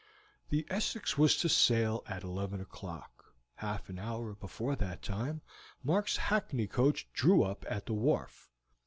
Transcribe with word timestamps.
The 0.49 0.65
Essex 0.67 1.15
was 1.15 1.37
to 1.37 1.47
sail 1.47 2.01
at 2.07 2.23
eleven 2.23 2.59
o'clock. 2.59 3.23
Half 3.57 3.87
an 3.87 3.99
hour 3.99 4.33
before 4.33 4.75
that 4.77 5.03
time 5.03 5.41
Mark's 5.83 6.17
hackney 6.17 6.65
coach 6.65 7.07
drew 7.13 7.43
up 7.43 7.63
at 7.69 7.85
the 7.85 7.93
wharf. 7.93 8.49